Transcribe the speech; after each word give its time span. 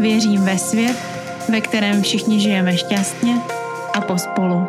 Věřím 0.00 0.44
ve 0.44 0.58
svět, 0.58 0.96
ve 1.50 1.60
kterém 1.60 2.02
všichni 2.02 2.40
žijeme 2.40 2.76
šťastně 2.76 3.34
a 3.94 4.00
pospolu. 4.00 4.60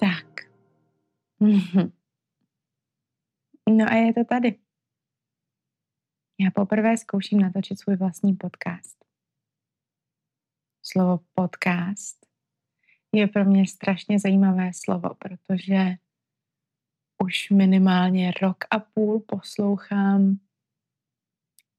Tak. 0.00 0.26
No 3.68 3.84
a 3.88 3.94
je 3.94 4.14
to 4.14 4.24
tady. 4.24 4.58
Já 6.40 6.50
poprvé 6.54 6.96
zkouším 6.96 7.40
natočit 7.40 7.80
svůj 7.80 7.96
vlastní 7.96 8.34
podcast. 8.34 9.04
Slovo 10.82 11.20
podcast 11.34 12.26
je 13.12 13.26
pro 13.26 13.44
mě 13.44 13.66
strašně 13.66 14.18
zajímavé 14.18 14.70
slovo, 14.74 15.14
protože 15.18 15.96
už 17.22 17.50
minimálně 17.50 18.32
rok 18.42 18.56
a 18.70 18.78
půl 18.78 19.20
poslouchám 19.20 20.38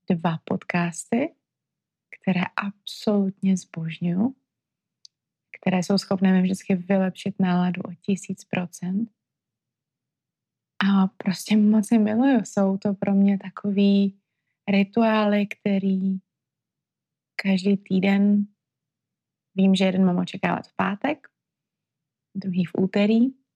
dva 0.10 0.38
podcasty, 0.44 1.36
které 2.22 2.42
absolutně 2.56 3.58
zbožňuju, 3.58 4.36
které 5.60 5.84
jsou 5.84 5.98
schopné 5.98 6.32
mi 6.32 6.42
vždycky 6.42 6.76
vylepšit 6.76 7.40
náladu 7.40 7.82
o 7.82 7.94
tisíc 7.94 8.46
procent. 8.46 9.12
A 10.90 11.08
prostě 11.08 11.58
moc 11.58 11.92
je 11.92 12.00
miluju. 12.00 12.40
Jsou 12.46 12.78
to 12.78 12.94
pro 12.94 13.14
mě 13.14 13.38
takový 13.38 14.20
rituály, 14.68 15.48
který 15.48 16.20
každý 17.36 17.78
týden 17.78 18.48
vím, 19.56 19.76
že 19.76 19.86
jeden 19.86 20.06
mám 20.06 20.18
očekávat 20.18 20.68
v 20.68 20.76
pátek, 20.76 21.28
druhý 22.36 22.66
v 22.66 22.72
úterý 22.78 23.47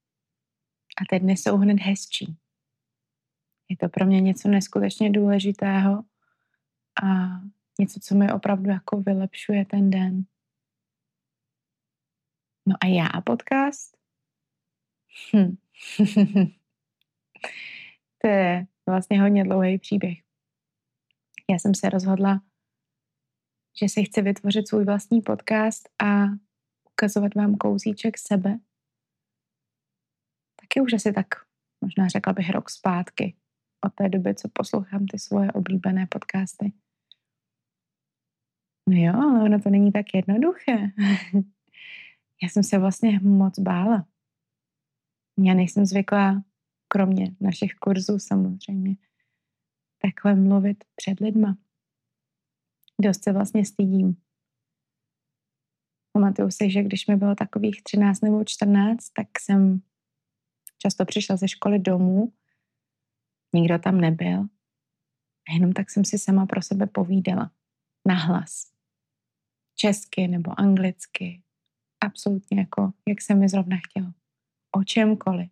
a 1.01 1.03
ty 1.09 1.19
dny 1.19 1.37
jsou 1.37 1.57
hned 1.57 1.79
hezčí. 1.79 2.37
Je 3.69 3.77
to 3.77 3.89
pro 3.89 4.05
mě 4.05 4.21
něco 4.21 4.49
neskutečně 4.49 5.09
důležitého 5.09 6.03
a 7.03 7.05
něco, 7.79 7.99
co 7.99 8.15
mi 8.15 8.31
opravdu 8.31 8.69
jako 8.69 9.01
vylepšuje 9.01 9.65
ten 9.65 9.89
den. 9.89 10.23
No 12.67 12.75
a 12.81 12.85
já 12.85 13.21
podcast? 13.21 13.97
Hm. 15.35 15.55
to 18.17 18.27
je 18.27 18.67
vlastně 18.85 19.21
hodně 19.21 19.43
dlouhý 19.43 19.79
příběh 19.79 20.17
já 21.51 21.59
jsem 21.59 21.75
se 21.75 21.89
rozhodla, 21.89 22.41
že 23.81 23.89
si 23.89 24.03
chci 24.03 24.21
vytvořit 24.21 24.67
svůj 24.67 24.85
vlastní 24.85 25.21
podcast 25.21 25.89
a 26.03 26.25
ukazovat 26.91 27.35
vám 27.35 27.55
kouzíček 27.55 28.17
sebe. 28.17 28.59
Taky 30.71 30.81
už 30.81 30.93
asi 30.93 31.13
tak, 31.13 31.27
možná 31.81 32.07
řekla 32.07 32.33
bych 32.33 32.49
rok 32.49 32.69
zpátky, 32.69 33.35
od 33.85 33.93
té 33.93 34.09
doby, 34.09 34.35
co 34.35 34.49
poslouchám 34.53 35.05
ty 35.05 35.19
svoje 35.19 35.51
oblíbené 35.51 36.07
podcasty. 36.07 36.73
No 38.89 38.95
jo, 38.97 39.13
ale 39.13 39.43
ono 39.43 39.59
to 39.59 39.69
není 39.69 39.91
tak 39.91 40.05
jednoduché. 40.13 40.71
Já 42.43 42.49
jsem 42.49 42.63
se 42.63 42.77
vlastně 42.77 43.19
moc 43.19 43.59
bála. 43.59 44.07
Já 45.43 45.53
nejsem 45.53 45.85
zvyklá, 45.85 46.43
kromě 46.87 47.35
našich 47.39 47.73
kurzů 47.73 48.19
samozřejmě, 48.19 48.95
takhle 50.01 50.35
mluvit 50.35 50.83
před 50.95 51.19
lidma. 51.19 51.57
Dost 53.01 53.23
se 53.23 53.31
vlastně 53.31 53.65
stydím. 53.65 54.21
Pamatuju 56.11 56.51
si, 56.51 56.71
že 56.71 56.83
když 56.83 57.07
mi 57.07 57.15
bylo 57.15 57.35
takových 57.35 57.83
13 57.83 58.21
nebo 58.21 58.43
14, 58.45 59.09
tak 59.09 59.27
jsem 59.39 59.81
často 60.81 61.05
přišla 61.05 61.35
ze 61.35 61.47
školy 61.47 61.79
domů, 61.79 62.33
nikdo 63.55 63.79
tam 63.79 64.01
nebyl 64.01 64.41
a 65.49 65.53
jenom 65.53 65.73
tak 65.73 65.89
jsem 65.89 66.05
si 66.05 66.19
sama 66.19 66.45
pro 66.45 66.61
sebe 66.61 66.87
povídala. 66.87 67.51
Nahlas. 68.07 68.71
Česky 69.75 70.27
nebo 70.27 70.59
anglicky. 70.59 71.43
Absolutně 72.01 72.59
jako, 72.59 72.93
jak 73.07 73.21
se 73.21 73.35
mi 73.35 73.49
zrovna 73.49 73.77
chtělo. 73.77 74.13
O 74.71 74.83
čemkoliv. 74.83 75.51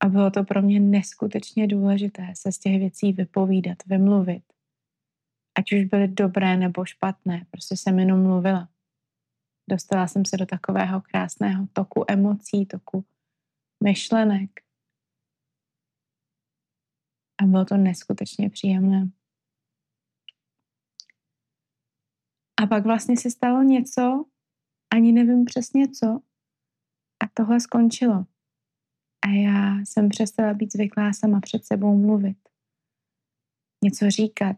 A 0.00 0.08
bylo 0.08 0.30
to 0.30 0.44
pro 0.44 0.62
mě 0.62 0.80
neskutečně 0.80 1.66
důležité 1.66 2.32
se 2.36 2.52
z 2.52 2.58
těch 2.58 2.78
věcí 2.78 3.12
vypovídat, 3.12 3.78
vymluvit. 3.86 4.42
Ať 5.58 5.72
už 5.72 5.84
byly 5.84 6.08
dobré 6.08 6.56
nebo 6.56 6.84
špatné, 6.84 7.46
prostě 7.50 7.76
jsem 7.76 7.98
jenom 7.98 8.22
mluvila. 8.22 8.68
Dostala 9.70 10.06
jsem 10.06 10.24
se 10.24 10.36
do 10.36 10.46
takového 10.46 11.00
krásného 11.00 11.68
toku 11.72 12.04
emocí, 12.08 12.66
toku 12.66 13.04
myšlenek. 13.86 14.50
A 17.42 17.46
bylo 17.46 17.64
to 17.64 17.76
neskutečně 17.76 18.50
příjemné. 18.50 19.10
A 22.62 22.66
pak 22.66 22.84
vlastně 22.84 23.16
se 23.16 23.30
stalo 23.30 23.62
něco, 23.62 24.24
ani 24.94 25.12
nevím 25.12 25.44
přesně 25.44 25.88
co, 25.88 26.06
a 27.24 27.28
tohle 27.34 27.60
skončilo. 27.60 28.26
A 29.26 29.28
já 29.28 29.78
jsem 29.84 30.08
přestala 30.08 30.54
být 30.54 30.72
zvyklá 30.72 31.12
sama 31.12 31.40
před 31.40 31.64
sebou 31.64 31.96
mluvit. 31.96 32.38
Něco 33.84 34.10
říkat, 34.10 34.56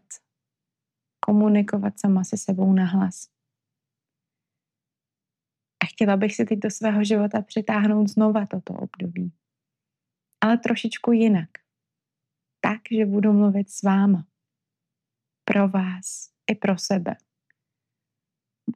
komunikovat 1.19 1.99
sama 1.99 2.23
se 2.23 2.37
sebou 2.37 2.73
nahlas. 2.73 3.38
Chtěla 5.99 6.17
bych 6.17 6.35
si 6.35 6.45
teď 6.45 6.59
do 6.59 6.69
svého 6.71 7.03
života 7.03 7.41
přitáhnout 7.41 8.07
znova 8.07 8.45
toto 8.45 8.73
období. 8.73 9.33
Ale 10.41 10.57
trošičku 10.57 11.11
jinak. 11.11 11.49
Tak, 12.61 12.81
že 12.91 13.05
budu 13.05 13.33
mluvit 13.33 13.69
s 13.69 13.83
váma. 13.83 14.27
Pro 15.43 15.69
vás 15.69 16.31
i 16.51 16.55
pro 16.55 16.77
sebe. 16.77 17.15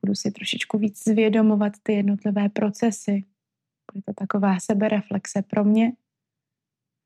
Budu 0.01 0.15
si 0.15 0.31
trošičku 0.31 0.77
víc 0.77 1.03
zvědomovat 1.03 1.73
ty 1.83 1.93
jednotlivé 1.93 2.49
procesy, 2.49 3.25
je 3.95 4.01
to 4.05 4.13
taková 4.13 4.59
sebereflexe 4.59 5.41
pro 5.41 5.63
mě. 5.63 5.91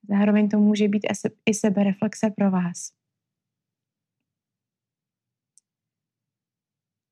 Zároveň 0.09 0.49
to 0.49 0.57
může 0.57 0.87
být 0.87 1.07
i 1.45 1.53
sebereflexe 1.53 2.29
pro 2.29 2.51
vás. 2.51 2.91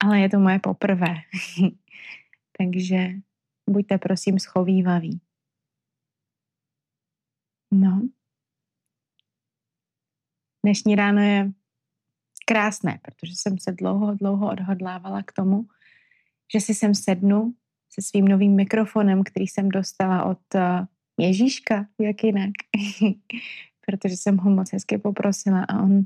Ale 0.04 0.20
je 0.20 0.30
to 0.30 0.40
moje 0.40 0.60
poprvé. 0.60 1.16
Takže 2.58 3.10
buďte 3.70 3.98
prosím 3.98 4.40
schovývaví. 4.40 5.22
No. 7.74 8.10
Dnešní 10.66 10.96
ráno 10.96 11.22
je 11.22 11.52
krásné, 12.46 13.00
protože 13.02 13.34
jsem 13.36 13.60
se 13.60 13.72
dlouho, 13.72 14.16
dlouho 14.16 14.52
odhodlávala 14.52 15.24
k 15.24 15.32
tomu, 15.32 15.68
že 16.54 16.62
si 16.62 16.74
sem 16.74 16.96
sednu 16.96 17.56
se 17.90 18.02
svým 18.02 18.28
novým 18.28 18.56
mikrofonem, 18.56 19.24
který 19.24 19.48
jsem 19.48 19.70
dostala 19.70 20.24
od 20.24 20.56
eh, 20.56 20.88
Ježíška, 21.20 21.88
jak 22.00 22.24
jinak, 22.24 22.52
protože 23.86 24.18
jsem 24.18 24.38
ho 24.38 24.50
moc 24.50 24.74
hezky 24.74 24.98
poprosila 24.98 25.64
a 25.64 25.84
on 25.84 26.02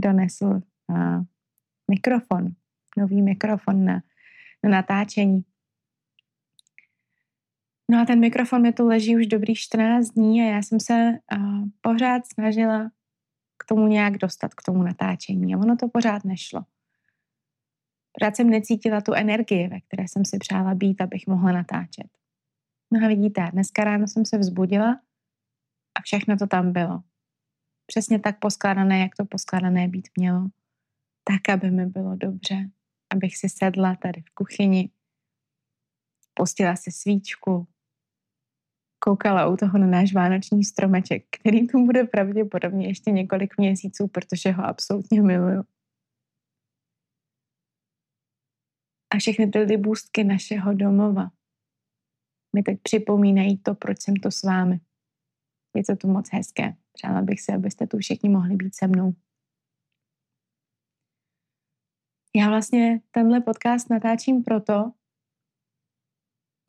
donesl 0.00 0.46
uh, 0.88 1.24
mikrofon, 1.90 2.48
nový 2.96 3.22
mikrofon 3.22 3.84
na, 3.84 4.02
na 4.64 4.70
natáčení. 4.70 5.44
No 7.90 8.00
a 8.00 8.04
ten 8.04 8.20
mikrofon 8.20 8.62
mi 8.62 8.72
tu 8.72 8.86
leží 8.86 9.16
už 9.16 9.26
dobrých 9.26 9.58
14 9.58 10.08
dní 10.08 10.42
a 10.42 10.44
já 10.44 10.62
jsem 10.62 10.80
se 10.80 11.18
pořád 11.80 12.26
snažila 12.26 12.90
k 13.58 13.64
tomu 13.64 13.86
nějak 13.86 14.18
dostat, 14.18 14.54
k 14.54 14.62
tomu 14.62 14.82
natáčení 14.82 15.54
a 15.54 15.58
ono 15.58 15.76
to 15.76 15.88
pořád 15.88 16.24
nešlo. 16.24 16.64
Pořád 18.12 18.36
jsem 18.36 18.50
necítila 18.50 19.00
tu 19.00 19.12
energii, 19.12 19.68
ve 19.68 19.80
které 19.80 20.08
jsem 20.08 20.24
si 20.24 20.38
přála 20.38 20.74
být, 20.74 21.00
abych 21.00 21.26
mohla 21.26 21.52
natáčet. 21.52 22.06
No 22.92 23.04
a 23.04 23.08
vidíte, 23.08 23.48
dneska 23.52 23.84
ráno 23.84 24.08
jsem 24.08 24.24
se 24.24 24.38
vzbudila 24.38 25.00
a 25.94 26.02
všechno 26.02 26.36
to 26.36 26.46
tam 26.46 26.72
bylo. 26.72 27.02
Přesně 27.86 28.18
tak 28.18 28.38
poskládané, 28.38 28.98
jak 28.98 29.16
to 29.16 29.24
poskládané 29.24 29.88
být 29.88 30.08
mělo. 30.16 30.48
Tak, 31.24 31.48
aby 31.48 31.70
mi 31.70 31.86
bylo 31.86 32.16
dobře. 32.16 32.70
Abych 33.14 33.36
si 33.36 33.48
sedla 33.48 33.96
tady 33.96 34.22
v 34.22 34.34
kuchyni, 34.34 34.90
pustila 36.34 36.76
si 36.76 36.92
svíčku, 36.92 37.68
koukala 38.98 39.48
u 39.48 39.56
toho 39.56 39.78
na 39.78 39.86
náš 39.86 40.14
vánoční 40.14 40.64
stromeček, 40.64 41.26
který 41.40 41.66
tu 41.66 41.86
bude 41.86 42.04
pravděpodobně 42.04 42.86
ještě 42.86 43.10
několik 43.10 43.58
měsíců, 43.58 44.08
protože 44.08 44.50
ho 44.50 44.64
absolutně 44.64 45.22
miluju. 45.22 45.62
A 49.14 49.18
všechny 49.18 49.50
ty 49.50 49.58
libůstky 49.58 50.24
našeho 50.24 50.74
domova 50.74 51.30
mi 52.56 52.62
teď 52.62 52.80
připomínají 52.82 53.58
to, 53.58 53.74
proč 53.74 54.02
jsem 54.02 54.16
to 54.16 54.30
s 54.30 54.42
vámi. 54.42 54.80
Je 55.74 55.84
to 55.84 55.96
tu 55.96 56.08
moc 56.08 56.28
hezké. 56.32 56.76
Přála 56.92 57.22
bych 57.22 57.40
si, 57.40 57.52
abyste 57.52 57.86
tu 57.86 57.98
všichni 57.98 58.28
mohli 58.28 58.56
být 58.56 58.74
se 58.74 58.86
mnou. 58.86 59.12
Já 62.38 62.48
vlastně 62.48 63.00
tenhle 63.10 63.40
podcast 63.40 63.90
natáčím 63.90 64.42
proto, 64.42 64.92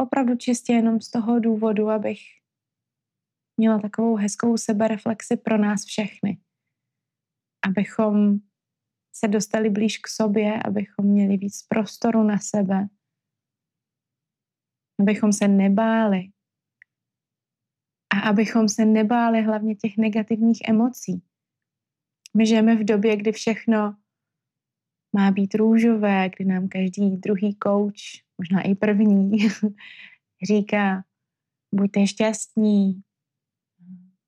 opravdu 0.01 0.35
čistě 0.35 0.73
jenom 0.73 1.01
z 1.01 1.11
toho 1.11 1.39
důvodu, 1.39 1.89
abych 1.89 2.19
měla 3.57 3.79
takovou 3.79 4.15
hezkou 4.15 4.57
sebereflexi 4.57 5.37
pro 5.37 5.57
nás 5.57 5.85
všechny. 5.85 6.41
Abychom 7.67 8.37
se 9.15 9.27
dostali 9.27 9.69
blíž 9.69 9.97
k 9.97 10.07
sobě, 10.07 10.63
abychom 10.63 11.05
měli 11.05 11.37
víc 11.37 11.63
prostoru 11.63 12.23
na 12.23 12.39
sebe, 12.39 12.87
abychom 15.01 15.33
se 15.33 15.47
nebáli 15.47 16.31
a 18.15 18.29
abychom 18.29 18.69
se 18.69 18.85
nebáli 18.85 19.41
hlavně 19.41 19.75
těch 19.75 19.97
negativních 19.97 20.61
emocí. 20.69 21.23
My 22.37 22.45
žijeme 22.45 22.75
v 22.75 22.83
době, 22.83 23.17
kdy 23.17 23.31
všechno 23.31 23.97
má 25.15 25.31
být 25.31 25.55
růžové, 25.55 26.29
kdy 26.29 26.45
nám 26.45 26.67
každý 26.67 27.17
druhý 27.17 27.55
kouč, 27.55 28.23
možná 28.37 28.61
i 28.61 28.75
první, 28.75 29.31
říká, 30.47 31.03
buďte 31.75 32.07
šťastní, 32.07 33.01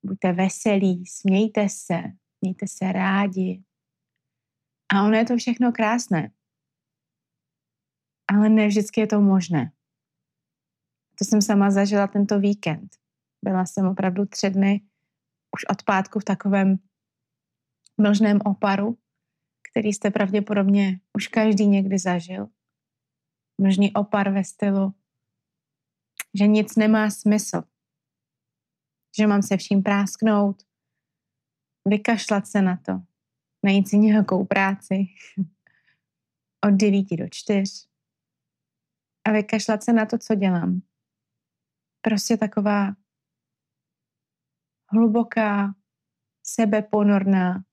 buďte 0.06 0.32
veselí, 0.32 1.06
smějte 1.06 1.68
se, 1.68 2.02
mějte 2.40 2.66
se 2.68 2.92
rádi. 2.92 3.62
A 4.94 5.04
ono 5.04 5.16
je 5.16 5.24
to 5.24 5.36
všechno 5.36 5.72
krásné. 5.72 6.30
Ale 8.32 8.48
ne 8.48 8.66
vždycky 8.66 9.00
je 9.00 9.06
to 9.06 9.20
možné. 9.20 9.72
To 11.18 11.24
jsem 11.24 11.42
sama 11.42 11.70
zažila 11.70 12.06
tento 12.06 12.40
víkend. 12.40 12.96
Byla 13.44 13.66
jsem 13.66 13.86
opravdu 13.86 14.26
tři 14.26 14.50
dny 14.50 14.80
už 15.56 15.64
od 15.70 15.82
pátku 15.82 16.20
v 16.20 16.24
takovém 16.24 16.76
mlžném 17.98 18.38
oparu, 18.44 18.98
který 19.70 19.92
jste 19.92 20.10
pravděpodobně 20.10 21.00
už 21.16 21.28
každý 21.28 21.66
někdy 21.66 21.98
zažil. 21.98 22.48
Mlžný 23.60 23.92
opar 23.92 24.30
ve 24.30 24.44
stylu, 24.44 24.94
že 26.38 26.46
nic 26.46 26.76
nemá 26.76 27.10
smysl. 27.10 27.62
Že 29.18 29.26
mám 29.26 29.42
se 29.42 29.56
vším 29.56 29.82
prásknout, 29.82 30.62
vykašlat 31.88 32.46
se 32.46 32.62
na 32.62 32.76
to, 32.76 32.92
najít 33.64 33.88
si 33.88 33.98
nějakou 33.98 34.44
práci 34.44 34.94
od 36.66 36.70
9 36.70 37.16
do 37.16 37.28
4 37.30 37.88
a 39.28 39.32
vykašlat 39.32 39.82
se 39.82 39.92
na 39.92 40.06
to, 40.06 40.18
co 40.18 40.34
dělám. 40.34 40.80
Prostě 42.00 42.36
taková 42.36 42.96
hluboká, 44.92 45.74
sebeponorná 46.46 47.64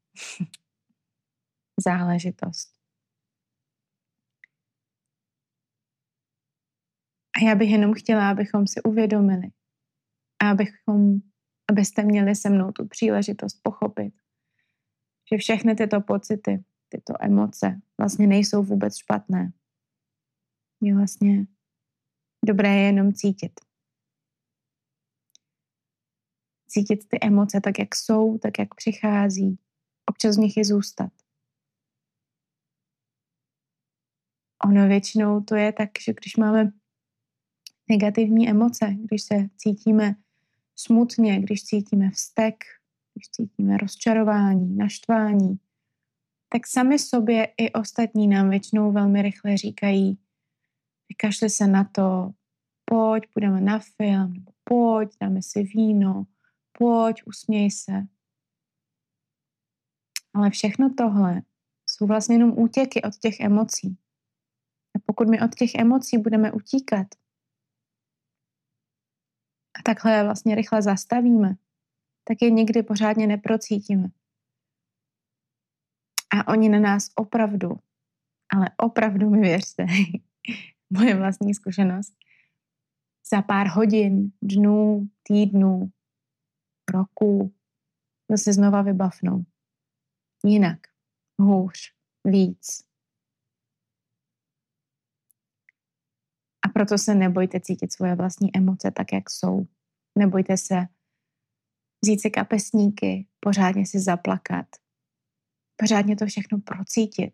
záležitost. 1.86 2.78
A 7.38 7.50
já 7.50 7.56
bych 7.56 7.70
jenom 7.70 7.94
chtěla, 7.94 8.30
abychom 8.30 8.68
si 8.68 8.84
uvědomili 8.84 9.52
a 10.42 10.50
abychom, 10.50 11.20
abyste 11.70 12.04
měli 12.04 12.36
se 12.36 12.50
mnou 12.50 12.72
tu 12.72 12.88
příležitost 12.88 13.60
pochopit, 13.64 14.14
že 15.32 15.38
všechny 15.38 15.76
tyto 15.76 16.02
pocity, 16.02 16.64
tyto 16.90 17.14
emoce 17.20 17.82
vlastně 17.98 18.28
nejsou 18.28 18.64
vůbec 18.64 18.98
špatné. 18.98 19.54
Je 20.82 20.96
vlastně 20.96 21.48
dobré 22.46 22.76
je 22.76 22.86
jenom 22.86 23.14
cítit. 23.14 23.60
Cítit 26.68 27.08
ty 27.08 27.18
emoce 27.22 27.62
tak, 27.62 27.80
jak 27.80 27.96
jsou, 27.96 28.38
tak, 28.38 28.60
jak 28.60 28.76
přichází. 28.76 29.60
Občas 30.10 30.36
z 30.36 30.38
nich 30.38 30.58
i 30.58 30.66
zůstat. 30.66 31.12
Ono 34.66 34.88
většinou 34.88 35.42
to 35.42 35.56
je 35.56 35.74
tak, 35.74 35.90
že 36.06 36.14
když 36.14 36.36
máme 36.36 36.72
negativní 37.90 38.50
emoce, 38.50 38.96
když 39.00 39.22
se 39.22 39.36
cítíme 39.58 40.16
smutně, 40.76 41.40
když 41.40 41.64
cítíme 41.64 42.10
vztek, 42.10 42.56
když 43.14 43.30
cítíme 43.30 43.78
rozčarování, 43.78 44.78
naštvání, 44.78 45.60
tak 46.50 46.68
sami 46.68 47.00
sobě 47.00 47.48
i 47.58 47.72
ostatní 47.72 48.28
nám 48.28 48.50
většinou 48.50 48.92
velmi 48.92 49.22
rychle 49.22 49.58
říkají, 49.58 50.18
vykašli 51.10 51.50
se 51.50 51.68
na 51.68 51.84
to, 51.84 52.32
pojď, 52.86 53.24
půjdeme 53.34 53.62
na 53.62 53.80
film, 53.80 54.34
nebo 54.34 54.52
pojď, 54.64 55.10
dáme 55.22 55.42
si 55.42 55.64
víno, 55.64 56.26
pojď, 56.72 57.24
usměj 57.26 57.72
se. 57.72 58.08
Ale 60.34 60.50
všechno 60.50 60.94
tohle 60.98 61.42
jsou 61.90 62.08
vlastně 62.08 62.36
jenom 62.36 62.60
útěky 62.60 63.02
od 63.02 63.16
těch 63.16 63.40
emocí. 63.40 63.98
A 64.98 65.00
pokud 65.06 65.28
my 65.28 65.42
od 65.42 65.56
těch 65.56 65.76
emocí 65.76 66.18
budeme 66.18 66.52
utíkat 66.52 67.08
a 69.80 69.82
takhle 69.84 70.24
vlastně 70.24 70.56
rychle 70.56 70.82
zastavíme, 70.82 71.56
tak 72.24 72.38
je 72.42 72.50
nikdy 72.50 72.84
pořádně 72.84 73.28
neprocítíme. 73.28 74.08
A 76.38 76.48
oni 76.48 76.70
na 76.70 76.80
nás 76.80 77.10
opravdu, 77.16 77.70
ale 78.56 78.70
opravdu 78.78 79.30
mi 79.30 79.42
věřte, 79.42 79.86
moje 80.90 81.16
vlastní 81.16 81.54
zkušenost, 81.54 82.14
za 83.34 83.42
pár 83.42 83.68
hodin, 83.68 84.32
dnů, 84.42 85.10
týdnů, 85.24 85.92
roku 86.94 87.54
zase 88.32 88.54
znova 88.54 88.82
vybavnou. 88.82 89.46
Jinak, 90.46 90.80
hůř, 91.42 91.94
víc, 92.26 92.87
A 96.66 96.70
proto 96.70 96.98
se 96.98 97.16
nebojte 97.16 97.60
cítit 97.60 97.94
svoje 97.94 98.16
vlastní 98.16 98.58
emoce 98.58 98.92
tak, 98.92 99.14
jak 99.14 99.30
jsou. 99.30 99.68
Nebojte 100.18 100.58
se 100.58 100.88
vzít 102.04 102.22
si 102.22 102.32
kapesníky, 102.32 103.28
pořádně 103.40 103.86
si 103.86 104.00
zaplakat, 104.00 104.68
pořádně 105.76 106.16
to 106.16 106.26
všechno 106.26 106.60
procítit, 106.60 107.34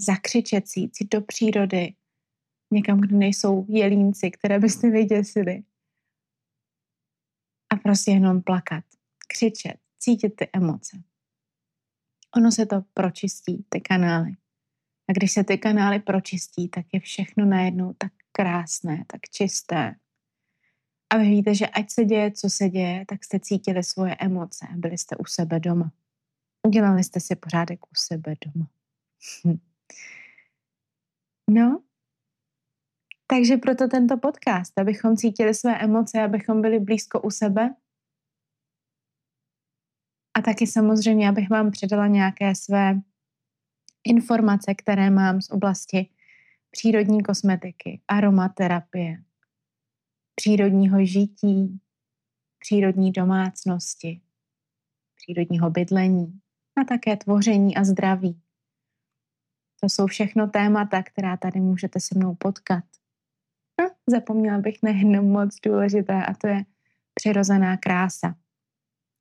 zakřičet 0.00 0.68
si, 0.68 0.80
jít 0.80 1.10
do 1.10 1.20
přírody, 1.20 1.94
někam, 2.72 3.00
kde 3.00 3.16
nejsou 3.16 3.66
jelínci, 3.68 4.30
které 4.30 4.58
byste 4.58 4.90
vyděsili. 4.90 5.62
A 7.72 7.76
prostě 7.76 8.10
jenom 8.10 8.42
plakat, 8.42 8.84
křičet, 9.28 9.80
cítit 9.98 10.30
ty 10.30 10.48
emoce. 10.52 11.02
Ono 12.36 12.52
se 12.52 12.66
to 12.66 12.84
pročistí, 12.94 13.66
ty 13.68 13.80
kanály. 13.80 14.30
A 15.08 15.12
když 15.12 15.32
se 15.32 15.44
ty 15.44 15.58
kanály 15.58 16.00
pročistí, 16.00 16.68
tak 16.68 16.86
je 16.92 17.00
všechno 17.00 17.44
najednou 17.44 17.94
tak 17.98 18.12
krásné, 18.32 19.04
tak 19.06 19.20
čisté. 19.30 19.94
A 21.10 21.16
vy 21.16 21.24
víte, 21.24 21.54
že 21.54 21.66
ať 21.66 21.90
se 21.90 22.04
děje, 22.04 22.32
co 22.32 22.50
se 22.50 22.68
děje, 22.68 23.04
tak 23.08 23.24
jste 23.24 23.40
cítili 23.40 23.84
svoje 23.84 24.16
emoce, 24.16 24.66
byli 24.76 24.98
jste 24.98 25.16
u 25.16 25.24
sebe 25.24 25.60
doma. 25.60 25.92
Udělali 26.66 27.04
jste 27.04 27.20
si 27.20 27.36
pořádek 27.36 27.86
u 27.86 27.94
sebe 27.94 28.34
doma. 28.46 28.68
no, 31.50 31.82
takže 33.26 33.56
proto 33.56 33.88
tento 33.88 34.16
podcast, 34.16 34.78
abychom 34.78 35.16
cítili 35.16 35.54
své 35.54 35.78
emoce, 35.78 36.22
abychom 36.22 36.62
byli 36.62 36.80
blízko 36.80 37.20
u 37.20 37.30
sebe. 37.30 37.74
A 40.38 40.42
taky 40.42 40.66
samozřejmě, 40.66 41.28
abych 41.28 41.50
vám 41.50 41.70
předala 41.70 42.06
nějaké 42.06 42.54
své 42.54 43.00
informace, 44.04 44.74
které 44.74 45.10
mám 45.10 45.40
z 45.40 45.50
oblasti 45.50 46.10
přírodní 46.72 47.22
kosmetiky, 47.22 48.00
aromaterapie, 48.08 49.24
přírodního 50.34 51.04
žití, 51.04 51.80
přírodní 52.58 53.12
domácnosti, 53.12 54.20
přírodního 55.14 55.70
bydlení 55.70 56.40
a 56.80 56.84
také 56.84 57.16
tvoření 57.16 57.76
a 57.76 57.84
zdraví. 57.84 58.42
To 59.80 59.88
jsou 59.88 60.06
všechno 60.06 60.46
témata, 60.46 61.02
která 61.02 61.36
tady 61.36 61.60
můžete 61.60 62.00
se 62.00 62.18
mnou 62.18 62.34
potkat. 62.34 62.84
A 63.80 63.94
zapomněla 64.10 64.58
bych 64.58 64.82
na 64.82 64.90
jedno 64.90 65.22
moc 65.22 65.56
důležité 65.66 66.24
a 66.24 66.34
to 66.34 66.46
je 66.46 66.64
přirozená 67.14 67.76
krása. 67.76 68.34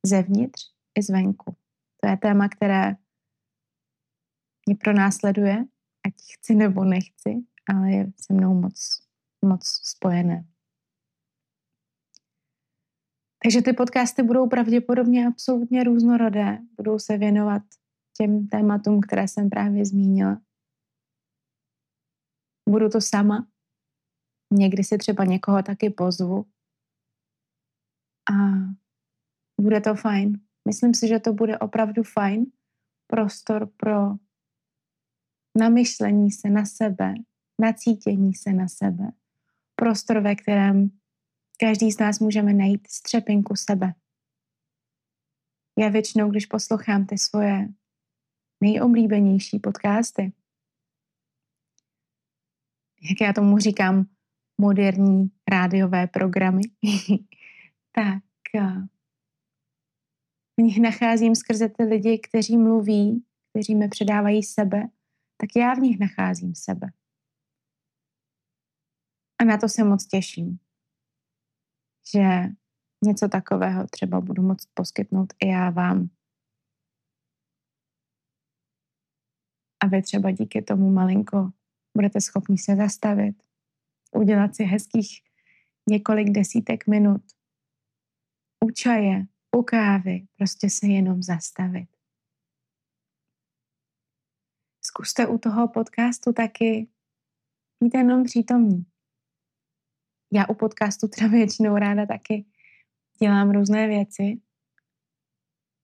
Zevnitř 0.05 0.62
i 1.00 1.03
zvenku. 1.03 1.55
To 2.01 2.10
je 2.10 2.17
téma, 2.17 2.50
které 2.50 2.96
mě 4.65 4.75
pronásleduje 4.75 5.65
ať 6.08 6.13
chci 6.34 6.55
nebo 6.55 6.86
nechci, 6.86 7.46
ale 7.74 7.91
je 7.91 8.12
se 8.22 8.34
mnou 8.34 8.53
moc, 8.53 8.75
moc 9.46 9.62
spojené. 9.65 10.46
Takže 13.43 13.62
ty 13.62 13.74
podcasty 13.74 14.24
budou 14.24 14.50
pravděpodobně 14.50 15.27
absolutně 15.27 15.84
různorodé. 15.84 16.60
Budou 16.77 17.00
se 17.00 17.17
věnovat 17.17 17.62
těm 18.17 18.48
tématům, 18.48 19.01
které 19.01 19.27
jsem 19.27 19.50
právě 19.50 19.86
zmínila. 19.86 20.41
Budu 22.70 22.89
to 22.89 23.01
sama. 23.01 23.48
Někdy 24.53 24.84
si 24.84 24.98
třeba 24.98 25.25
někoho 25.25 25.63
taky 25.63 25.89
pozvu. 25.89 26.46
A 28.31 28.34
bude 29.62 29.81
to 29.81 29.96
fajn. 29.96 30.39
Myslím 30.67 30.93
si, 30.93 31.08
že 31.08 31.20
to 31.20 31.34
bude 31.34 31.60
opravdu 31.60 32.03
fajn. 32.03 32.46
Prostor 33.08 33.70
pro 33.77 34.15
namyšlení 35.60 36.31
se 36.31 36.50
na 36.50 36.65
sebe, 36.65 37.13
nacítění 37.62 38.34
se 38.34 38.53
na 38.53 38.67
sebe. 38.67 39.12
Prostor, 39.75 40.20
ve 40.20 40.36
kterém 40.36 40.91
každý 41.60 41.91
z 41.91 42.00
nás 42.00 42.20
můžeme 42.20 42.53
najít 42.53 42.88
střepinku 42.88 43.55
sebe. 43.55 43.93
Já 45.79 45.89
většinou, 45.89 46.29
když 46.29 46.46
poslouchám 46.46 47.05
ty 47.05 47.17
svoje 47.17 47.67
nejoblíbenější 48.63 49.60
podcasty, 49.60 50.34
jak 53.10 53.22
já 53.22 53.34
tomu 53.34 53.58
říkám, 53.58 54.05
moderní 54.62 55.31
rádiové 55.51 56.08
programy, 56.08 56.62
tak 57.91 58.24
eh, 58.55 58.88
v 60.60 60.62
nich 60.63 60.79
nacházím 60.79 61.36
skrze 61.36 61.70
ty 61.70 61.84
lidi, 61.84 62.20
kteří 62.20 62.58
mluví, 62.58 63.25
kteří 63.50 63.75
mi 63.75 63.88
předávají 63.88 64.43
sebe, 64.43 64.89
tak 65.41 65.50
já 65.55 65.74
v 65.74 65.79
nich 65.79 66.00
nacházím 66.00 66.55
sebe. 66.55 66.88
A 69.41 69.43
na 69.43 69.57
to 69.57 69.69
se 69.69 69.83
moc 69.83 70.07
těším, 70.07 70.60
že 72.13 72.21
něco 73.05 73.27
takového 73.29 73.88
třeba 73.88 74.21
budu 74.21 74.43
moct 74.43 74.69
poskytnout 74.74 75.33
i 75.43 75.48
já 75.48 75.69
vám. 75.69 76.10
A 79.83 79.88
vy 79.88 80.01
třeba 80.01 80.31
díky 80.31 80.62
tomu 80.62 80.91
malinko 80.91 81.51
budete 81.98 82.21
schopni 82.21 82.57
se 82.57 82.75
zastavit, 82.75 83.43
udělat 84.15 84.55
si 84.55 84.63
hezkých 84.63 85.21
několik 85.89 86.29
desítek 86.29 86.88
minut 86.88 87.21
u 88.65 88.71
čaje, 88.71 89.25
u 89.55 89.63
kávy, 89.63 90.27
prostě 90.38 90.69
se 90.69 90.88
jenom 90.88 91.24
zastavit. 91.24 91.90
Zkuste 94.91 95.27
u 95.27 95.38
toho 95.38 95.67
podcastu 95.67 96.33
taky 96.33 96.88
být 97.83 97.93
jenom 97.93 98.24
přítomní. 98.24 98.86
Já 100.33 100.48
u 100.50 100.53
podcastu 100.53 101.07
třeba 101.07 101.29
většinou 101.29 101.77
ráda 101.77 102.05
taky 102.05 102.45
dělám 103.21 103.51
různé 103.51 103.88
věci. 103.88 104.41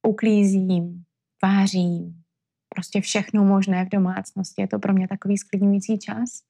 Uklízím, 0.07 1.05
vářím, 1.43 2.23
prostě 2.69 3.01
všechno 3.01 3.45
možné 3.45 3.85
v 3.85 3.89
domácnosti. 3.89 4.61
Je 4.61 4.67
to 4.67 4.79
pro 4.79 4.93
mě 4.93 5.07
takový 5.07 5.37
sklidňující 5.37 5.99
čas. 5.99 6.43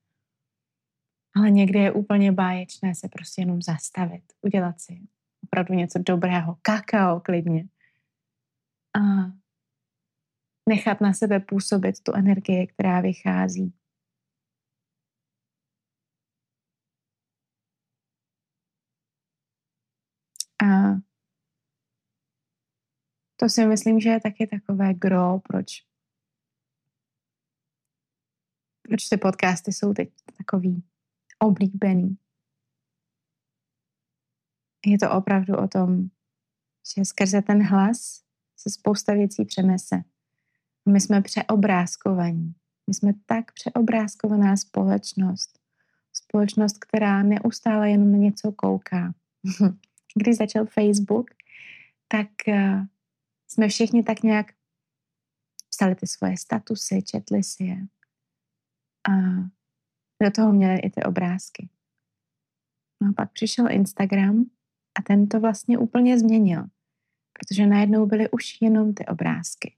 Ale 1.36 1.52
někdy 1.52 1.80
je 1.80 1.92
úplně 1.92 2.32
báječné 2.32 2.96
se 2.96 3.10
prostě 3.10 3.42
jenom 3.42 3.62
zastavit, 3.62 4.24
udělat 4.42 4.82
si 4.82 5.08
opravdu 5.44 5.74
něco 5.74 6.00
dobrého, 6.00 6.58
kakao 6.62 7.20
klidně. 7.20 7.68
A 9.00 9.32
nechat 10.68 11.02
na 11.02 11.14
sebe 11.14 11.40
působit 11.40 12.04
tu 12.04 12.14
energii, 12.14 12.68
která 12.68 13.02
vychází. 13.02 13.74
A 20.64 20.96
to 23.36 23.50
si 23.50 23.66
myslím, 23.66 24.00
že 24.00 24.10
je 24.10 24.22
taky 24.22 24.48
takové 24.48 24.94
gro, 24.94 25.40
proč 25.40 25.88
proč 28.88 29.10
ty 29.10 29.18
podcasty 29.18 29.74
jsou 29.74 29.94
teď 29.94 30.10
takový 30.38 30.84
oblíbený. 31.40 32.18
Je 34.86 34.98
to 35.00 35.12
opravdu 35.12 35.58
o 35.58 35.68
tom, 35.68 36.10
že 36.96 37.06
skrze 37.06 37.42
ten 37.42 37.64
hlas 37.64 38.24
se 38.56 38.70
spousta 38.70 39.14
věcí 39.14 39.46
přenese. 39.46 39.96
My 40.88 41.02
jsme 41.02 41.22
přeobrázkovaní. 41.22 42.54
My 42.88 42.94
jsme 42.94 43.14
tak 43.26 43.52
přeobrázkovaná 43.52 44.58
společnost. 44.58 45.60
Společnost, 46.14 46.78
která 46.78 47.24
neustále 47.24 47.92
jenom 47.92 48.12
na 48.12 48.18
něco 48.18 48.52
kouká. 48.52 49.14
Když 50.16 50.38
začal 50.38 50.66
Facebook, 50.66 51.30
tak 52.08 52.28
uh, 52.48 52.86
jsme 53.48 53.68
všichni 53.68 54.04
tak 54.04 54.24
nějak 54.24 54.48
psali 55.70 55.96
ty 55.96 56.08
svoje 56.08 56.38
statusy, 56.38 57.02
četli 57.04 57.44
si 57.44 57.64
je. 57.64 57.78
A 59.10 59.14
do 60.24 60.32
toho 60.32 60.54
měli 60.54 60.80
i 60.80 60.90
ty 60.90 61.04
obrázky. 61.04 61.70
No 63.02 63.10
a 63.10 63.14
pak 63.18 63.32
přišel 63.32 63.72
Instagram 63.72 64.46
a 65.00 65.02
ten 65.02 65.28
to 65.28 65.40
vlastně 65.40 65.78
úplně 65.78 66.20
změnil, 66.20 66.64
protože 67.34 67.68
najednou 67.68 68.06
byly 68.06 68.30
už 68.30 68.62
jenom 68.62 68.94
ty 68.94 69.06
obrázky. 69.06 69.76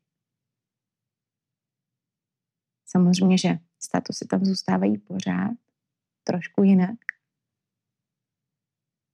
Samozřejmě, 2.92 3.38
že 3.38 3.50
statusy 3.80 4.28
tam 4.28 4.46
zůstávají 4.46 4.98
pořád, 4.98 5.58
trošku 6.24 6.64
jinak. 6.64 7.00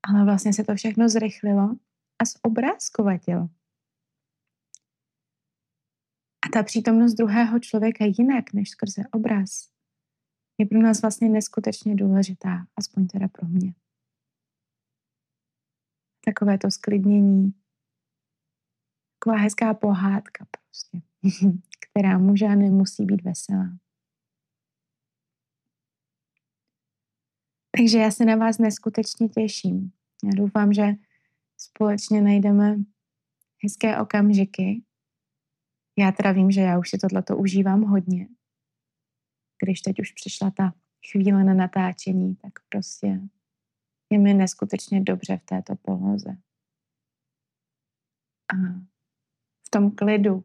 Ale 0.08 0.26
vlastně 0.26 0.54
se 0.54 0.64
to 0.64 0.76
všechno 0.76 1.10
zrychlilo 1.10 1.76
a 2.20 2.26
zobrázkovatilo. 2.26 3.50
A 6.46 6.50
ta 6.54 6.64
přítomnost 6.64 7.14
druhého 7.14 7.60
člověka 7.60 8.06
jinak 8.06 8.54
než 8.54 8.70
skrze 8.70 9.02
obraz 9.12 9.70
je 10.58 10.66
pro 10.66 10.82
nás 10.82 11.02
vlastně 11.02 11.30
neskutečně 11.30 11.96
důležitá, 11.96 12.68
aspoň 12.76 13.08
teda 13.08 13.28
pro 13.28 13.48
mě. 13.48 13.74
Takové 16.26 16.58
to 16.58 16.72
sklidnění, 16.72 17.54
taková 19.20 19.38
hezká 19.38 19.74
pohádka 19.74 20.46
prostě, 20.52 21.02
která 21.90 22.18
může 22.18 22.46
a 22.46 22.56
nemusí 22.56 23.06
být 23.06 23.22
veselá. 23.22 23.78
Takže 27.78 27.98
já 27.98 28.12
se 28.12 28.26
na 28.26 28.36
vás 28.36 28.58
neskutečně 28.58 29.30
těším. 29.30 29.92
Já 30.24 30.32
doufám, 30.36 30.74
že 30.74 30.84
společně 31.58 32.22
najdeme 32.22 32.76
hezké 33.64 33.98
okamžiky. 33.98 34.84
Já 35.98 36.12
teda 36.12 36.32
vím, 36.32 36.52
že 36.52 36.62
já 36.62 36.80
už 36.80 36.90
si 36.90 36.98
tohleto 36.98 37.38
užívám 37.38 37.82
hodně. 37.82 38.28
Když 39.64 39.82
teď 39.82 40.00
už 40.00 40.12
přišla 40.12 40.52
ta 40.52 40.74
chvíle 41.12 41.44
na 41.44 41.54
natáčení, 41.54 42.36
tak 42.36 42.54
prostě 42.70 43.22
je 44.10 44.20
mi 44.20 44.34
neskutečně 44.34 45.02
dobře 45.02 45.38
v 45.38 45.46
této 45.46 45.76
poloze. 45.76 46.30
A 48.54 48.56
v 49.68 49.70
tom 49.70 49.92
klidu, 49.92 50.44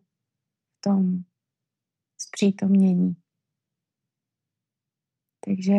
tom 0.80 1.22
zpřítomnění. 2.18 3.16
Takže 5.44 5.74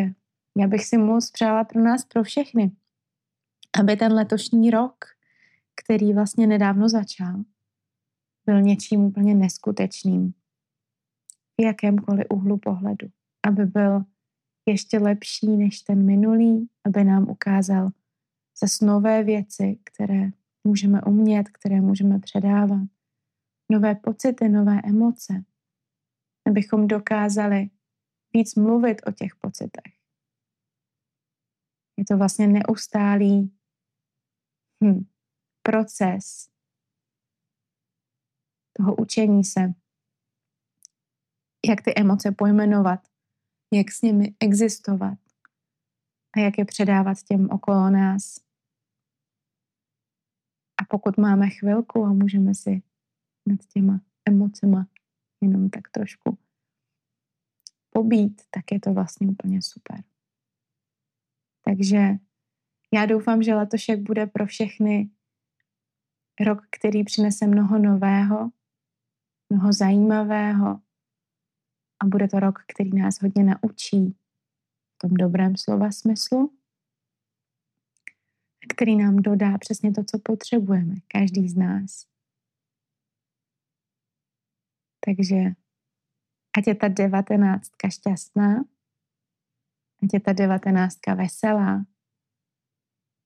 já 0.57 0.67
bych 0.67 0.85
si 0.85 0.97
moc 0.97 1.31
přála 1.31 1.63
pro 1.63 1.81
nás, 1.83 2.05
pro 2.05 2.23
všechny, 2.23 2.71
aby 3.79 3.95
ten 3.95 4.13
letošní 4.13 4.69
rok, 4.71 5.05
který 5.75 6.13
vlastně 6.13 6.47
nedávno 6.47 6.89
začal, 6.89 7.43
byl 8.45 8.61
něčím 8.61 9.01
úplně 9.01 9.35
neskutečným 9.35 10.33
v 11.57 11.63
jakémkoliv 11.63 12.25
úhlu 12.33 12.57
pohledu. 12.57 13.07
Aby 13.47 13.65
byl 13.65 14.03
ještě 14.65 14.97
lepší 14.97 15.47
než 15.47 15.81
ten 15.81 16.05
minulý, 16.05 16.69
aby 16.85 17.03
nám 17.03 17.29
ukázal 17.29 17.89
zase 18.61 18.85
nové 18.85 19.23
věci, 19.23 19.79
které 19.83 20.29
můžeme 20.63 21.01
umět, 21.01 21.49
které 21.49 21.81
můžeme 21.81 22.19
předávat, 22.19 22.87
nové 23.71 23.95
pocity, 23.95 24.49
nové 24.49 24.81
emoce, 24.83 25.43
abychom 26.47 26.87
dokázali 26.87 27.69
víc 28.33 28.55
mluvit 28.55 29.01
o 29.07 29.11
těch 29.11 29.35
pocitech. 29.35 29.93
Je 31.97 32.05
to 32.05 32.17
vlastně 32.17 32.47
neustálý 32.47 33.57
hm, 34.83 35.05
proces 35.63 36.49
toho 38.77 38.95
učení 38.95 39.43
se, 39.43 39.61
jak 41.69 41.81
ty 41.81 41.93
emoce 41.95 42.31
pojmenovat, 42.31 43.07
jak 43.73 43.91
s 43.91 44.01
nimi 44.01 44.35
existovat 44.39 45.19
a 46.35 46.39
jak 46.39 46.57
je 46.57 46.65
předávat 46.65 47.17
těm 47.23 47.49
okolo 47.49 47.89
nás. 47.89 48.39
A 50.81 50.85
pokud 50.89 51.17
máme 51.17 51.49
chvilku 51.49 52.03
a 52.03 52.13
můžeme 52.13 52.55
si 52.55 52.90
nad 53.45 53.59
těma 53.65 54.01
emocema 54.25 54.87
jenom 55.41 55.69
tak 55.69 55.89
trošku 55.89 56.37
pobít, 57.89 58.41
tak 58.51 58.71
je 58.71 58.79
to 58.79 58.93
vlastně 58.93 59.27
úplně 59.27 59.61
super. 59.61 60.03
Takže 61.65 62.09
já 62.93 63.05
doufám, 63.05 63.43
že 63.43 63.55
letošek 63.55 63.99
bude 63.99 64.27
pro 64.27 64.45
všechny 64.45 65.09
rok, 66.39 66.67
který 66.71 67.03
přinese 67.03 67.47
mnoho 67.47 67.79
nového, 67.79 68.51
mnoho 69.49 69.73
zajímavého 69.73 70.81
a 71.99 72.05
bude 72.05 72.27
to 72.27 72.39
rok, 72.39 72.59
který 72.67 72.93
nás 72.93 73.21
hodně 73.21 73.43
naučí 73.43 74.15
v 74.95 74.97
tom 74.97 75.13
dobrém 75.13 75.57
slova 75.57 75.91
smyslu, 75.91 76.53
který 78.69 78.95
nám 78.95 79.15
dodá 79.15 79.57
přesně 79.57 79.91
to, 79.91 80.03
co 80.03 80.19
potřebujeme, 80.19 80.95
každý 81.07 81.49
z 81.49 81.55
nás. 81.55 82.10
Takže 85.05 85.57
ať 86.57 86.67
je 86.67 86.75
ta 86.75 86.87
devatenáctka 86.87 87.89
šťastná, 87.89 88.63
ať 90.03 90.09
je 90.13 90.19
ta 90.19 90.33
devatenáctka 90.33 91.13
veselá 91.13 91.85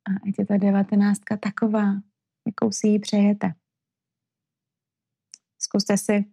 a 0.06 0.12
ať 0.28 0.34
je 0.40 0.46
ta 0.46 0.58
devatenáctka 0.58 1.38
taková, 1.38 2.00
jakou 2.48 2.72
si 2.72 2.88
ji 2.88 3.00
přejete. 3.00 3.54
Zkuste 5.60 5.98
si 5.98 6.26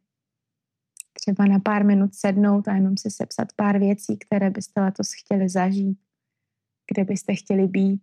třeba 1.13 1.47
na 1.47 1.59
pár 1.61 1.85
minut 1.85 2.15
sednout 2.15 2.69
a 2.69 2.75
jenom 2.75 2.97
si 2.97 3.11
sepsat 3.11 3.53
pár 3.57 3.79
věcí, 3.79 4.19
které 4.19 4.51
byste 4.51 4.81
letos 4.81 5.13
chtěli 5.13 5.49
zažít, 5.49 6.01
kde 6.93 7.05
byste 7.05 7.35
chtěli 7.35 7.67
být, 7.67 8.03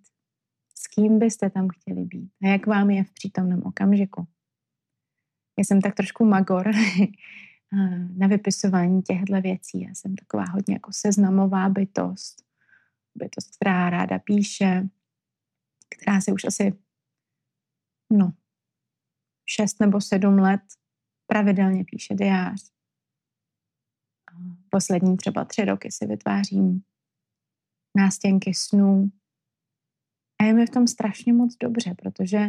s 0.75 0.87
kým 0.87 1.19
byste 1.19 1.49
tam 1.49 1.67
chtěli 1.69 2.05
být 2.05 2.31
a 2.43 2.47
jak 2.47 2.67
vám 2.67 2.89
je 2.89 3.03
v 3.03 3.13
přítomném 3.13 3.63
okamžiku. 3.63 4.27
Já 5.59 5.63
jsem 5.63 5.81
tak 5.81 5.95
trošku 5.95 6.25
magor 6.25 6.71
na 8.17 8.27
vypisování 8.27 9.01
těchto 9.01 9.41
věcí. 9.41 9.81
Já 9.81 9.89
jsem 9.95 10.15
taková 10.15 10.43
hodně 10.51 10.73
jako 10.73 10.91
seznamová 10.93 11.69
bytost. 11.69 12.45
Bytost, 13.15 13.55
která 13.55 13.89
ráda 13.89 14.19
píše, 14.19 14.89
která 15.89 16.21
si 16.21 16.31
už 16.31 16.43
asi 16.45 16.73
no, 18.11 18.33
šest 19.45 19.79
nebo 19.79 20.01
sedm 20.01 20.39
let 20.39 20.61
pravidelně 21.27 21.85
píše 21.85 22.15
diář. 22.15 22.71
Poslední 24.69 25.17
třeba 25.17 25.45
tři 25.45 25.65
roky 25.65 25.91
si 25.91 26.05
vytvářím 26.05 26.83
nástěnky 27.97 28.53
snů. 28.53 29.11
A 30.41 30.43
je 30.43 30.53
mi 30.53 30.65
v 30.65 30.69
tom 30.69 30.87
strašně 30.87 31.33
moc 31.33 31.55
dobře, 31.55 31.95
protože 32.01 32.47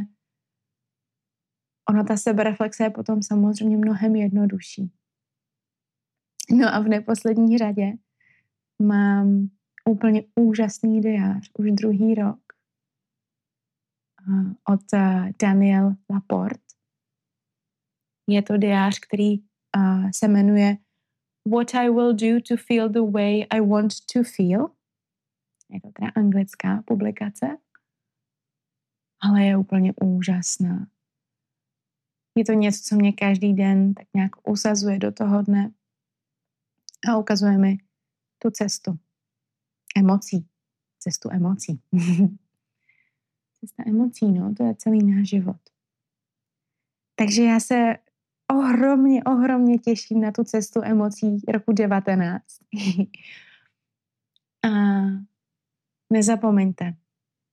ona 1.91 2.05
ta 2.05 2.17
sebereflexe 2.17 2.85
je 2.85 2.91
potom 2.91 3.23
samozřejmě 3.23 3.77
mnohem 3.77 4.17
jednodušší. 4.17 4.91
No 6.51 6.75
a 6.75 6.81
v 6.81 6.89
neposlední 6.89 7.59
řadě 7.59 7.93
mám 8.83 9.49
úplně 9.91 10.23
úžasný 10.35 11.01
diář, 11.01 11.51
už 11.59 11.71
druhý 11.71 12.15
rok 12.15 12.41
od 14.69 14.81
eh, 14.95 15.33
Daniel 15.43 15.95
Laporte. 16.11 16.71
Je 18.29 18.43
to 18.43 18.57
diář, 18.57 18.99
který 18.99 19.39
uh, 19.39 20.11
se 20.15 20.29
jmenuje 20.29 20.77
What 21.49 21.75
I 21.75 21.91
will 21.91 22.13
do 22.13 22.41
to 22.49 22.57
feel 22.57 22.89
the 22.89 23.01
way 23.01 23.47
I 23.51 23.61
want 23.61 23.93
to 24.13 24.23
feel. 24.37 24.71
Je 25.71 25.81
to 25.81 25.91
teda 25.99 26.11
anglická 26.15 26.83
publikace, 26.87 27.47
ale 29.23 29.45
je 29.45 29.57
úplně 29.57 29.93
úžasná. 30.03 30.87
Je 32.41 32.45
to 32.45 32.53
něco, 32.53 32.81
co 32.83 32.97
mě 32.97 33.13
každý 33.13 33.55
den 33.55 33.95
tak 33.95 34.07
nějak 34.15 34.49
usazuje 34.49 34.99
do 34.99 35.13
toho 35.13 35.43
dne 35.43 35.73
a 37.09 37.17
ukazuje 37.17 37.59
mi 37.59 37.79
tu 38.39 38.51
cestu 38.51 38.99
emocí. 39.97 40.49
Cestu 40.99 41.31
emocí. 41.33 41.81
Cesta 43.61 43.83
emocí, 43.87 44.33
no, 44.33 44.55
to 44.55 44.65
je 44.65 44.75
celý 44.75 45.05
náš 45.05 45.29
život. 45.29 45.57
Takže 47.15 47.43
já 47.43 47.61
se 47.61 47.95
ohromně, 48.53 49.25
ohromně 49.25 49.79
těším 49.79 50.21
na 50.21 50.33
tu 50.33 50.45
cestu 50.45 50.81
emocí 50.83 51.43
roku 51.49 51.73
19. 51.73 52.45
a 54.65 54.69
nezapomeňte, 56.13 56.95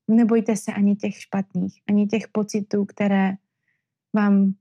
nebojte 0.07 0.55
se 0.55 0.73
ani 0.73 0.95
těch 0.95 1.21
špatných, 1.21 1.81
ani 1.89 2.07
těch 2.07 2.27
pocitů, 2.27 2.85
které 2.85 3.33
vám 4.15 4.53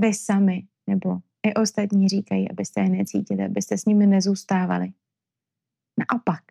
vy 0.00 0.14
sami 0.14 0.68
nebo 0.86 1.18
i 1.46 1.54
ostatní 1.54 2.08
říkají, 2.08 2.50
abyste 2.50 2.80
je 2.80 2.88
necítili, 2.88 3.44
abyste 3.44 3.78
s 3.78 3.84
nimi 3.84 4.06
nezůstávali. 4.06 4.92
Naopak, 5.98 6.44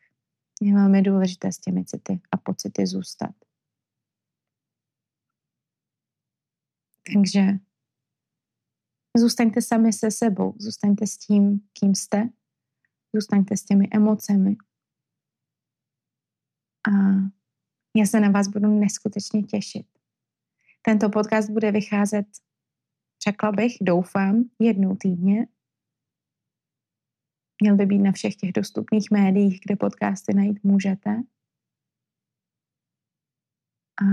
je 0.61 0.73
velmi 0.73 1.01
důležité 1.01 1.51
s 1.51 1.57
těmi 1.57 1.85
city 1.85 2.21
a 2.31 2.37
pocity 2.37 2.87
zůstat. 2.87 3.35
Takže 7.13 7.41
zůstaňte 9.17 9.61
sami 9.61 9.93
se 9.93 10.11
sebou, 10.11 10.53
zůstaňte 10.59 11.07
s 11.07 11.17
tím, 11.17 11.67
kým 11.73 11.95
jste, 11.95 12.29
zůstaňte 13.15 13.57
s 13.57 13.65
těmi 13.65 13.87
emocemi. 13.91 14.55
A 16.87 16.91
já 17.95 18.05
se 18.05 18.19
na 18.19 18.29
vás 18.29 18.47
budu 18.47 18.79
neskutečně 18.79 19.43
těšit. 19.43 19.87
Tento 20.81 21.09
podcast 21.09 21.49
bude 21.49 21.71
vycházet 21.71 22.25
řekla 23.23 23.51
bych, 23.51 23.71
doufám, 23.81 24.49
jednou 24.59 24.95
týdně. 24.95 25.47
Měl 27.61 27.75
by 27.75 27.85
být 27.85 27.99
na 27.99 28.11
všech 28.11 28.35
těch 28.35 28.51
dostupných 28.51 29.11
médiích, 29.11 29.59
kde 29.65 29.75
podcasty 29.75 30.33
najít 30.33 30.63
můžete. 30.63 31.09
A 34.01 34.05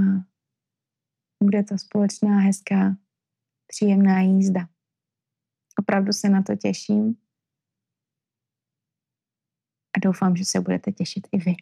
bude 1.45 1.63
to 1.63 1.79
společná, 1.79 2.39
hezká, 2.39 2.97
příjemná 3.67 4.21
jízda. 4.21 4.69
Opravdu 5.79 6.13
se 6.13 6.29
na 6.29 6.43
to 6.43 6.57
těším 6.57 7.17
a 9.97 10.01
doufám, 10.03 10.37
že 10.37 10.45
se 10.45 10.61
budete 10.61 10.93
těšit 10.93 11.29
i 11.33 11.39
vy. 11.39 11.55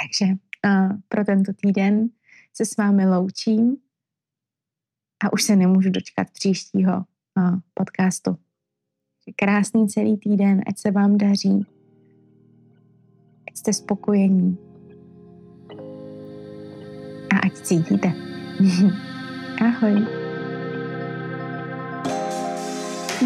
Takže 0.00 0.24
uh, 0.66 1.00
pro 1.08 1.24
tento 1.24 1.52
týden 1.52 2.08
se 2.52 2.64
s 2.64 2.76
vámi 2.76 3.06
loučím 3.06 3.83
a 5.24 5.32
už 5.32 5.42
se 5.42 5.56
nemůžu 5.56 5.90
dočkat 5.90 6.30
příštího 6.30 7.04
podcastu. 7.74 8.36
Krásný 9.36 9.88
celý 9.88 10.16
týden, 10.16 10.60
ať 10.66 10.78
se 10.78 10.90
vám 10.90 11.18
daří, 11.18 11.66
ať 13.48 13.56
jste 13.56 13.72
spokojení 13.72 14.58
a 17.34 17.38
ať 17.46 17.52
cítíte. 17.52 18.08
Ahoj. 19.60 20.06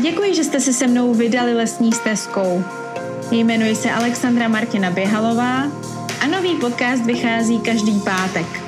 Děkuji, 0.02 0.34
že 0.34 0.44
jste 0.44 0.60
se 0.60 0.72
se 0.72 0.86
mnou 0.86 1.14
vydali 1.14 1.54
lesní 1.54 1.92
stezkou. 1.92 2.62
Jmenuji 3.30 3.74
se 3.74 3.90
Alexandra 3.90 4.48
Martina 4.48 4.90
Běhalová 4.90 5.62
a 6.20 6.26
nový 6.26 6.56
podcast 6.60 7.04
vychází 7.04 7.60
každý 7.60 8.00
pátek. 8.00 8.67